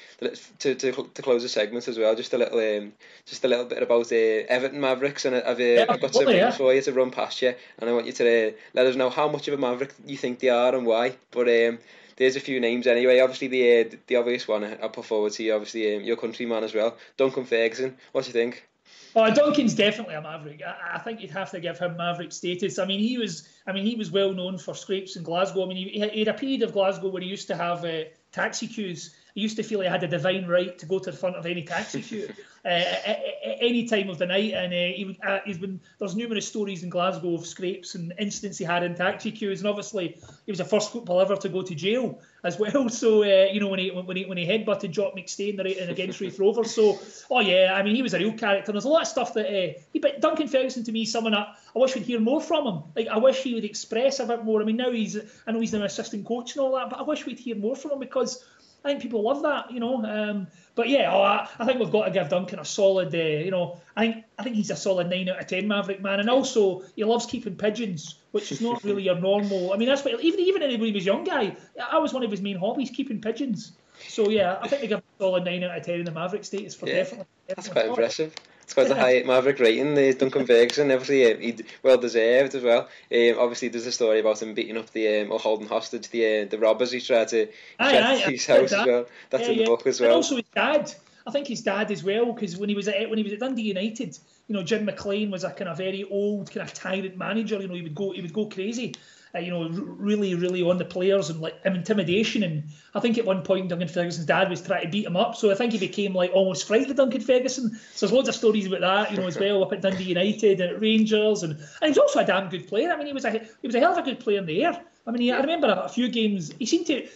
[0.59, 2.93] to, to to close the segment as well, just a little um,
[3.25, 4.15] just a little bit about uh,
[4.49, 7.41] Everton Mavericks, and I've, uh, yeah, I've got some names for you to run past
[7.41, 9.93] you, and I want you to uh, let us know how much of a Maverick
[10.05, 11.15] you think they are and why.
[11.31, 11.77] But um,
[12.19, 13.19] there's a few names anyway.
[13.19, 16.63] Obviously, the uh, the obvious one I'll put forward to you, obviously um, your countryman
[16.63, 17.97] as well, Duncan Ferguson.
[18.11, 18.67] What do you think?
[19.15, 20.61] Oh, Duncan's definitely a maverick.
[20.65, 22.77] I, I, think you'd have to give him maverick status.
[22.77, 23.47] I mean, he was.
[23.65, 25.63] I mean, he was well known for scrapes in Glasgow.
[25.63, 28.03] I mean, he, he had a period of Glasgow where he used to have uh,
[28.31, 31.17] taxi queues, he used to feel he had a divine right to go to the
[31.17, 32.29] front of any taxi queue
[32.65, 33.19] uh, at,
[33.61, 34.53] any time of the night.
[34.53, 38.57] And uh, he, uh, he's been there's numerous stories in Glasgow of scrapes and incidents
[38.57, 39.59] he had in taxi queues.
[39.59, 42.89] And obviously, he was the first footballer ever to go to jail as well.
[42.99, 46.19] So uh, you know when he when he when he headbutted Jock McStay in against
[46.19, 46.73] Raith Rovers.
[46.73, 48.71] So oh yeah, I mean he was a real character.
[48.71, 51.33] And there's a lot of stuff that uh, he, but Duncan Ferguson to me someone
[51.33, 52.83] I, I wish we'd hear more from him.
[52.95, 54.61] Like I wish he would express a bit more.
[54.61, 57.03] I mean now he's I know he's an assistant coach and all that, but I
[57.03, 58.43] wish we'd hear more from him because
[58.83, 60.03] I think people love that, you know.
[60.05, 63.17] Um, but yeah, oh, I, I, think we've got to give Duncan a solid, uh,
[63.17, 63.79] you know.
[63.97, 66.83] I think I think he's a solid nine out of ten Maverick man, and also
[66.95, 69.73] he loves keeping pigeons, which is not really your normal.
[69.73, 72.31] I mean, that's what even even when he was young guy, that was one of
[72.31, 73.73] his main hobbies, keeping pigeons.
[74.07, 76.45] So yeah, I think they give a solid nine out of ten in the Maverick
[76.45, 77.55] status for yeah, definitely, definitely.
[77.55, 78.33] That's quite impressive.
[78.69, 79.95] It's quite a high Maverick rating.
[79.95, 82.81] The Duncan Ferguson, obviously, uh, he well deserved as well.
[83.11, 86.43] Um, obviously, there's a story about him beating up the um, or holding hostage the
[86.43, 86.91] uh, the robbers.
[86.91, 87.47] He tried to
[87.79, 89.07] aye, aye, his house as well.
[89.31, 89.69] That's yeah, in the yeah.
[89.69, 90.11] book as well.
[90.11, 90.93] And also his dad.
[91.25, 93.39] I think his dad as well, because when he was at when he was at
[93.39, 97.17] Dundee United, you know, Jim McLean was a kind of very old, kind of tyrant
[97.17, 97.59] manager.
[97.59, 98.93] You know, he would go he would go crazy
[99.35, 102.43] uh, you know, r- really, really on the players and like intimidation.
[102.43, 102.63] And
[102.95, 105.51] I think at one point Duncan Ferguson's dad was trying to beat him up, so
[105.51, 107.77] I think he became like almost frightened of Duncan Ferguson.
[107.93, 110.61] So there's loads of stories about that, you know, as well up at Dundee United
[110.61, 112.91] and at Rangers, and, and he was also a damn good player.
[112.91, 114.63] I mean, he was a he was a hell of a good player in the
[114.65, 114.81] air.
[115.05, 116.51] I mean, he, I remember a, a few games.
[116.59, 117.07] He seemed to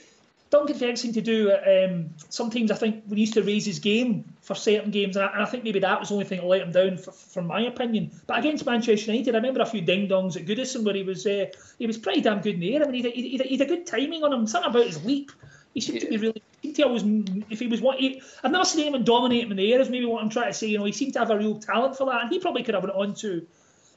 [0.54, 4.24] Duncan Ferguson to do um, sometimes I think we he used to raise his game
[4.42, 6.46] for certain games, and I, and I, think maybe that was the only thing that
[6.46, 8.12] let him down, for, from my opinion.
[8.28, 11.26] But against Manchester United, I remember a few ding dongs at Goodison where he was
[11.26, 11.48] uh,
[11.80, 12.84] he was pretty damn good in the air.
[12.84, 14.46] I mean, he had, he, a good timing on him.
[14.46, 15.32] Something about his leap.
[15.74, 16.06] He seemed yeah.
[16.06, 16.44] to be really.
[16.62, 17.04] He always,
[17.50, 19.82] if he was what he, I've never seen anyone dominate him in the air.
[19.82, 20.68] Is maybe what I'm trying to say.
[20.68, 22.76] You know, he seemed to have a real talent for that, and he probably could
[22.76, 23.48] have went on to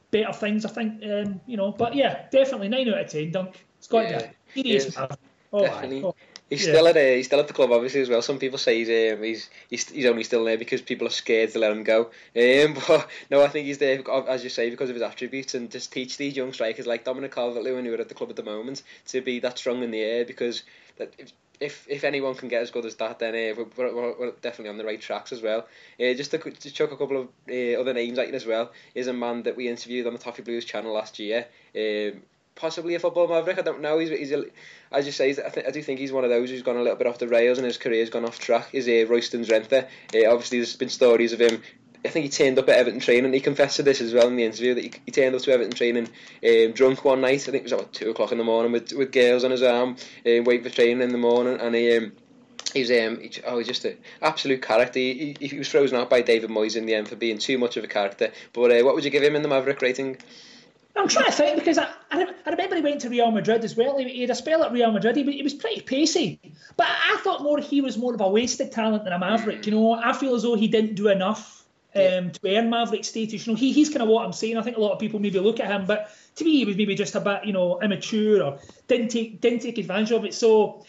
[0.09, 0.65] better things.
[0.65, 1.03] I think.
[1.03, 3.29] Um, you know, but yeah, definitely nine out of ten.
[3.29, 3.63] Dunk.
[3.77, 4.29] It's got yeah, to.
[4.55, 4.97] He is.
[5.53, 6.03] Oh, definitely.
[6.03, 6.15] Oh.
[6.49, 6.73] He's yeah.
[6.73, 8.21] still at a, he's still at the club obviously as well.
[8.21, 11.51] Some people say he's um, he's, he's he's only still there because people are scared
[11.51, 12.09] to let him go.
[12.35, 15.69] Um, but no, I think he's there as you say because of his attributes and
[15.69, 18.43] just teach these young strikers like Dominic Calvert-Lewin who are at the club at the
[18.43, 20.63] moment to be that strong in the air because
[20.97, 24.19] that if if, if anyone can get as good as that, then uh, we're, we're,
[24.19, 25.67] we're, definitely on the right tracks as well.
[25.99, 28.71] Uh, just to, to chuck a couple of uh, other names at you as well,
[28.93, 31.47] is a man that we interviewed on the Toffee Blues channel last year.
[31.75, 32.21] Um,
[32.57, 33.57] possibly a football maverick.
[33.57, 33.99] I don't know.
[33.99, 34.45] He's, he's a,
[34.91, 36.81] as you say, I, th- I do think he's one of those who's gone a
[36.81, 38.69] little bit off the rails and his career's gone off track.
[38.73, 39.83] Is uh, Royston Drenthe.
[39.83, 41.61] Uh, obviously, there's been stories of him.
[42.03, 43.33] I think he turned up at Everton training.
[43.33, 45.51] He confessed to this as well in the interview that he, he turned up to
[45.51, 46.09] Everton training
[46.45, 47.47] um, drunk one night.
[47.47, 49.63] I think it was about two o'clock in the morning with with girls on his
[49.63, 51.95] arm, um, waiting for training in the morning, and he.
[51.95, 52.11] Um,
[52.73, 54.99] He's um, he, oh, he's just an absolute character.
[54.99, 57.57] He, he, he was frozen out by David Moyes in the end for being too
[57.57, 58.33] much of a character.
[58.51, 60.17] But uh, what would you give him in the Maverick rating?
[60.97, 63.75] I'm trying to think because I, I, I, remember he went to Real Madrid as
[63.75, 63.97] well.
[63.97, 65.15] He, he had a spell at Real Madrid.
[65.15, 66.39] He, he, was pretty pacey,
[66.75, 69.65] but I thought more he was more of a wasted talent than a Maverick.
[69.65, 73.45] You know, I feel as though he didn't do enough um, to earn Maverick status.
[73.45, 74.57] You know, he, he's kind of what I'm saying.
[74.57, 76.77] I think a lot of people maybe look at him, but to me, he was
[76.77, 80.33] maybe just a bit, you know, immature or didn't take didn't take advantage of it.
[80.33, 80.85] So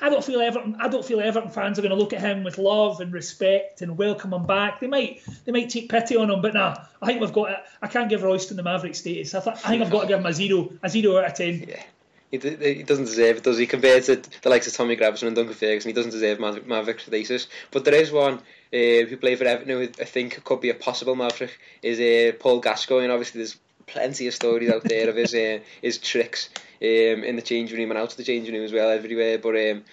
[0.00, 0.76] I, I don't feel Everton.
[0.80, 3.80] I don't feel Everton fans are going to look at him with love and respect
[3.80, 4.80] and welcome him back.
[4.80, 7.64] They might they might take pity on him, but nah, I think we've got.
[7.80, 9.34] I can't give Royston the Maverick status.
[9.34, 11.34] I, th- I think I've got to give him a zero, a zero out of
[11.34, 11.64] ten.
[11.68, 11.82] Yeah.
[12.30, 13.66] He, doesn't deserve it, does he?
[13.66, 17.48] Compared to the likes of Tommy Gravesen and Duncan Ferguson, he doesn't deserve Maverick status.
[17.70, 20.74] But there is one uh, who played for Everton who I think could be a
[20.74, 23.10] possible Maverick, is uh, Paul Gascoigne.
[23.10, 23.56] Obviously, there's
[23.88, 27.90] plenty of stories out there of his uh, his tricks um, in the changing room
[27.90, 29.38] and out of the changing room as well everywhere.
[29.38, 29.84] But um,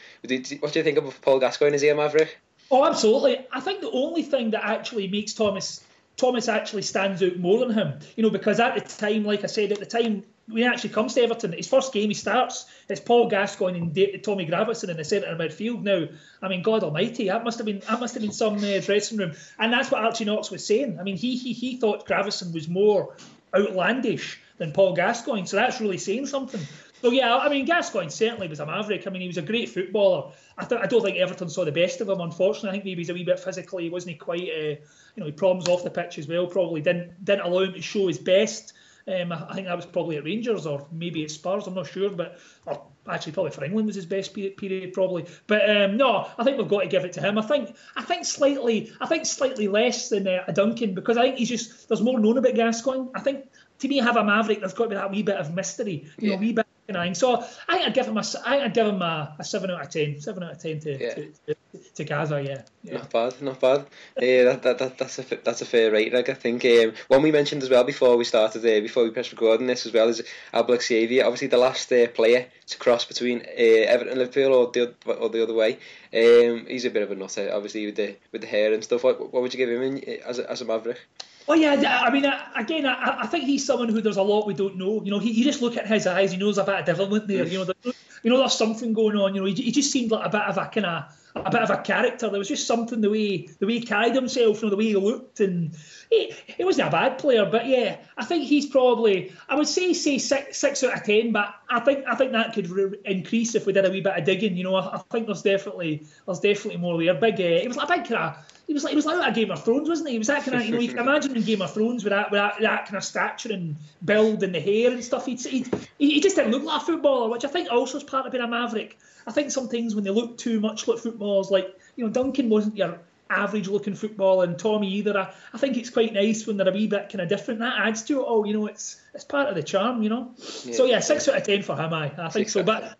[0.59, 1.77] what do you think of Paul Gascoigne?
[1.77, 2.37] He a maverick?
[2.71, 3.45] Oh, absolutely.
[3.51, 5.83] I think the only thing that actually makes Thomas
[6.17, 9.47] Thomas actually stands out more than him, you know, because at the time, like I
[9.47, 12.65] said, at the time when he actually comes to Everton, his first game he starts,
[12.87, 15.81] it's Paul Gascoigne and Tommy Gravesen in the centre of midfield.
[15.81, 16.07] Now,
[16.41, 19.17] I mean, God Almighty, that must have been that must have been some uh, dressing
[19.17, 20.99] room, and that's what Archie Knox was saying.
[20.99, 23.15] I mean, he he he thought Gravesen was more
[23.55, 25.45] outlandish than Paul Gascoigne.
[25.45, 26.61] So that's really saying something.
[27.01, 29.05] So yeah, I mean Gascoigne certainly was a maverick.
[29.05, 30.31] I mean he was a great footballer.
[30.57, 32.21] I th- I don't think Everton saw the best of him.
[32.21, 33.83] Unfortunately, I think maybe he's a wee bit physically.
[33.83, 34.75] He wasn't quite, uh,
[35.15, 36.47] you know, he problems off the pitch as well.
[36.47, 38.73] Probably didn't didn't allow him to show his best.
[39.07, 41.67] Um, I think that was probably at Rangers or maybe at Spurs.
[41.67, 45.25] I'm not sure, but or actually probably for England was his best period, probably.
[45.47, 47.37] But um, no, I think we've got to give it to him.
[47.37, 51.23] I think I think slightly I think slightly less than uh, a Duncan because I
[51.23, 53.09] think he's just there's more known about Gascoigne.
[53.13, 53.45] I think
[53.79, 56.29] to me, have a Maverick, there's got to be that wee bit of mystery, you
[56.29, 56.35] yeah.
[56.35, 57.15] know, wee bit of nine.
[57.15, 57.37] So
[57.67, 59.81] I think I'd give him a, I think I'd give him a, a seven out
[59.81, 61.13] of ten, seven out of ten to, yeah.
[61.13, 61.55] to, to,
[61.95, 62.41] to Gaza.
[62.41, 62.97] Yeah, yeah.
[62.97, 63.79] Not bad, not bad.
[63.79, 63.85] Uh,
[64.17, 66.13] that, that, that, that's a that's a fair rate.
[66.13, 69.11] Like I think um, one we mentioned as well before we started uh, before we
[69.11, 71.23] pressed recording this as well is Abel Xavier.
[71.23, 75.29] Obviously the last uh, player to cross between uh, Everton and Liverpool or the or
[75.29, 75.73] the other way.
[76.13, 79.03] Um, he's a bit of a nutter, obviously with the with the hair and stuff.
[79.03, 80.99] What, what would you give him in, as a, as a Maverick?
[81.47, 84.55] Oh yeah, I mean, again, I, I think he's someone who there's a lot we
[84.55, 85.03] don't know.
[85.03, 87.27] You know, he, you just look at his eyes, he knows a bit of development
[87.27, 87.45] there.
[87.45, 89.35] You know, there, you know, there's something going on.
[89.35, 91.03] You know, he, he just seemed like a bit of a kind of
[91.35, 92.29] a bit of a character.
[92.29, 94.85] There was just something the way the way he carried himself, you know, the way
[94.85, 95.75] he looked, and
[96.09, 97.45] he, he wasn't a bad player.
[97.45, 101.31] But yeah, I think he's probably I would say say six six out of ten,
[101.31, 104.17] but I think I think that could re- increase if we did a wee bit
[104.17, 104.55] of digging.
[104.55, 107.13] You know, I, I think there's definitely there's definitely more there.
[107.15, 109.29] Big, uh, it was like a big kind of he was like he was like
[109.29, 110.13] a Game of Thrones, wasn't he?
[110.13, 112.11] He was that kind of you know you can imagine in Game of Thrones with
[112.11, 115.25] that with that, that kind of stature and build and the hair and stuff.
[115.25, 115.69] He'd, he'd,
[115.99, 118.43] he just didn't look like a footballer, which I think also is part of being
[118.43, 118.97] a maverick.
[119.27, 122.77] I think sometimes when they look too much like footballers, like you know Duncan wasn't
[122.77, 125.17] your average looking footballer and Tommy either.
[125.17, 127.59] I, I think it's quite nice when they're a wee bit kind of different.
[127.59, 128.45] That adds to it all.
[128.45, 130.03] You know, it's it's part of the charm.
[130.03, 130.31] You know.
[130.63, 130.73] Yeah.
[130.73, 131.93] So yeah, six out of ten for him.
[131.93, 132.63] I I think so.
[132.63, 132.97] But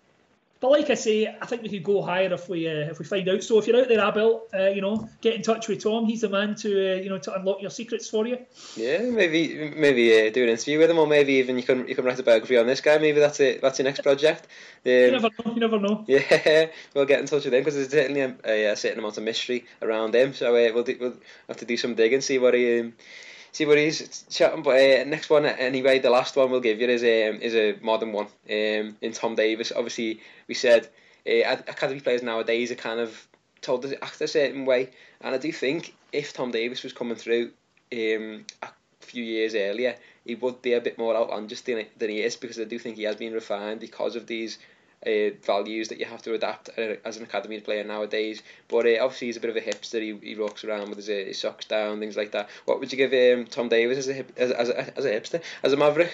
[0.66, 3.06] but like I say, I think we could go higher if we uh, if we
[3.06, 3.44] find out.
[3.44, 6.06] So if you're out there, Abel, uh, you know, get in touch with Tom.
[6.06, 8.40] He's the man to uh, you know to unlock your secrets for you.
[8.76, 11.94] Yeah, maybe maybe uh, do an interview with him, or maybe even you can you
[11.94, 12.98] can write a biography on this guy.
[12.98, 13.62] Maybe that's it.
[13.62, 14.48] That's your next project.
[14.88, 15.54] Um, you never know.
[15.56, 16.06] You never know.
[16.08, 19.24] Yeah, we'll get in touch with him because there's certainly a, a, certain amount of
[19.24, 20.36] mystery around him.
[20.36, 21.16] So uh, we'll do, we'll
[21.48, 22.82] have to do some digging, see what he.
[22.82, 22.94] Um,
[23.56, 24.64] see what he's chatting.
[24.64, 27.78] But uh, next one, anyway, the last one we'll give you is um, is a
[27.82, 28.28] modern one.
[28.50, 29.72] Um, in Tom Davies.
[29.74, 30.90] obviously, we said
[31.26, 33.28] uh, academy players nowadays are kind of
[33.62, 34.90] told to act a certain way,
[35.22, 37.52] and I do think if Tom Davies was coming through
[37.94, 42.36] um, a few years earlier, he would be a bit more outlandish than he is
[42.36, 44.60] because I do think he has been refined because of these
[45.06, 48.42] uh, values that you have to adapt uh, as an academy player nowadays.
[48.68, 50.02] But uh, obviously he's a bit of a hipster.
[50.02, 52.50] He, he walks around with his, uh, his socks down, things like that.
[52.66, 55.12] What would you give um, Tom Davies as a, hip, as, as, a, as a
[55.12, 56.12] hipster, as a maverick?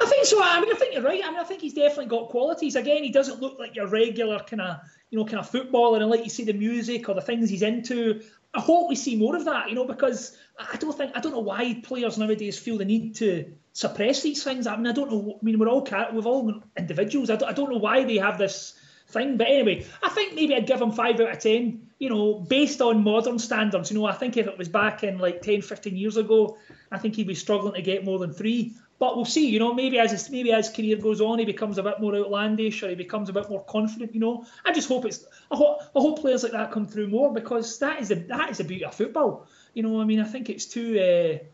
[0.00, 0.42] I think so.
[0.42, 1.22] I mean, I think you're right.
[1.24, 2.74] I mean, I think he's definitely got qualities.
[2.74, 4.76] Again, he doesn't look like your regular kind of,
[5.10, 6.00] you know, kind of footballer.
[6.00, 8.22] And like you see, the music or the things he's into.
[8.54, 9.68] I hope we see more of that.
[9.68, 13.14] You know, because I don't think I don't know why players nowadays feel the need
[13.16, 14.66] to suppress these things.
[14.66, 15.38] I mean, I don't know.
[15.40, 17.28] I mean, we're all we've all individuals.
[17.28, 19.36] I don't, I don't know why they have this thing.
[19.36, 21.88] But anyway, I think maybe I'd give him five out of ten.
[21.98, 23.90] You know, based on modern standards.
[23.90, 26.56] You know, I think if it was back in like 10, 15 years ago,
[26.90, 28.74] I think he'd be struggling to get more than three.
[28.98, 31.78] But we'll see, you know, maybe as his, maybe as career goes on, he becomes
[31.78, 34.14] a bit more outlandish or he becomes a bit more confident.
[34.14, 37.08] You know, I just hope it's I hope, I hope players like that come through
[37.08, 39.48] more because that is the that is the beauty of football.
[39.72, 41.00] You know, I mean, I think it's too.
[41.00, 41.44] Uh,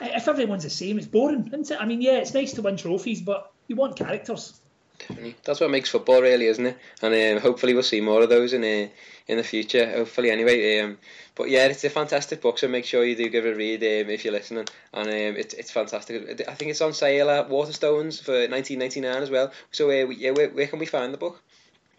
[0.00, 1.80] if everyone's the same, it's boring, isn't it?
[1.80, 4.60] I mean, yeah, it's nice to win trophies, but you want characters.
[4.98, 5.36] Definitely.
[5.44, 6.78] That's what makes football really, isn't it?
[7.02, 8.88] And um, hopefully we'll see more of those in uh,
[9.28, 9.90] in the future.
[9.90, 10.80] Hopefully, anyway.
[10.80, 10.98] Um,
[11.34, 13.82] but yeah, it's a fantastic book, so make sure you do give it a read
[13.82, 14.66] um, if you're listening.
[14.94, 16.42] And um, it's it's fantastic.
[16.48, 19.52] I think it's on sale at Waterstones for 19.99 as well.
[19.70, 21.42] So uh, yeah, where, where can we find the book?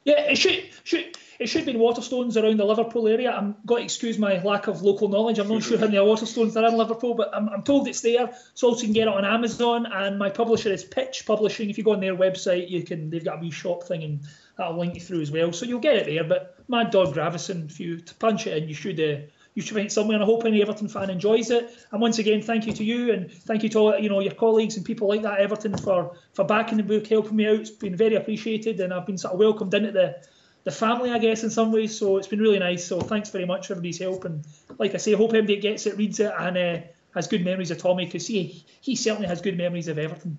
[0.08, 3.30] Yeah, it should should it should be in Waterstones around the Liverpool area.
[3.30, 5.38] I'm got to excuse my lack of local knowledge.
[5.38, 8.34] I'm not sure how many Waterstones are in Liverpool, but I'm, I'm told it's there.
[8.54, 11.70] So you can get it on Amazon, and my publisher is Pitch Publishing.
[11.70, 14.22] If you go on their website, you can they've got a wee shop thing, and
[14.58, 15.52] that'll link you through as well.
[15.52, 16.24] So you'll get it there.
[16.24, 19.02] But Mad Dog Gravesen, if you punch it in, you should.
[19.02, 21.76] Uh, you should find somewhere, and I hope any Everton fan enjoys it.
[21.92, 24.36] And once again, thank you to you, and thank you to all you know your
[24.36, 27.62] colleagues and people like that Everton for for backing the book, helping me out.
[27.62, 30.16] It's been very appreciated, and I've been sort of welcomed into the
[30.64, 31.98] the family, I guess, in some ways.
[31.98, 32.86] So it's been really nice.
[32.86, 34.26] So thanks very much for everybody's help.
[34.26, 34.46] And
[34.78, 36.88] like I say, I hope everybody gets it, reads it, and uh,
[37.18, 40.38] has good memories of Tommy because he he certainly has good memories of Everton.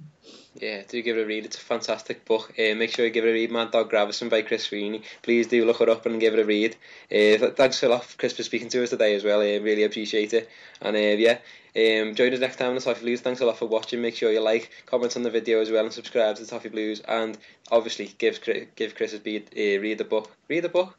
[0.61, 1.45] Yeah, do give it a read.
[1.45, 2.55] It's a fantastic book.
[2.59, 3.53] Uh, make sure you give it a read.
[3.53, 5.03] Mad Dog Gravesen by Chris Sweeney.
[5.23, 6.75] Please do look it up and give it a read.
[7.13, 9.41] Uh, thanks a lot, Chris, for speaking to us today as well.
[9.41, 10.51] I uh, really appreciate it.
[10.81, 11.39] And uh, yeah,
[11.77, 13.21] um, join us next time on the Toffee Blues.
[13.21, 14.03] Thanks a lot for watching.
[14.03, 16.71] Make sure you like, comment on the video as well, and subscribe to the Toffee
[16.71, 17.01] Blues.
[17.01, 17.39] And
[17.71, 18.41] obviously, give
[18.75, 20.31] give Chris's beat, uh, read the book.
[20.49, 20.99] Read the book.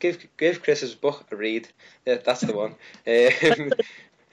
[0.00, 1.68] Give give Chris's book a read.
[2.04, 2.74] Yeah, that's the one.
[3.06, 3.72] Um,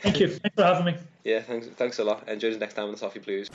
[0.03, 0.27] Thank you.
[0.27, 0.95] Thanks for having me.
[1.23, 2.27] Yeah, thanks, thanks a lot.
[2.27, 3.49] Enjoy us next time on the Toffee Blues.